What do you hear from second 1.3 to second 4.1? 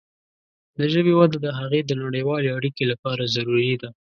د هغې د نړیوالې اړیکې لپاره ضروري ده.